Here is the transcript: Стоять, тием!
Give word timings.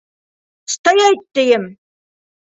Стоять, 0.73 1.21
тием! 1.33 1.65